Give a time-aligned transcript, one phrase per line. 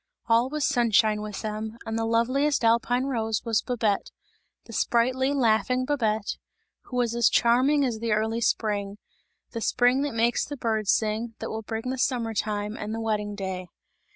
[0.27, 4.09] All was sunshine with them, and the loveliest alpine rose was Babette,
[4.65, 6.37] the sprightly, laughing Babette,
[6.85, 8.97] who was as charming as the early spring;
[9.51, 12.99] the spring that makes the birds sing, that will bring the summer time and the
[12.99, 13.67] wedding day.